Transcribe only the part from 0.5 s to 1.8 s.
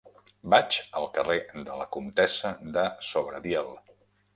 Vaig al carrer de